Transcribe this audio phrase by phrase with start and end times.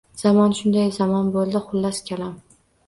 [0.21, 2.35] Zamon shunday zamon boʼldi, xullas kalom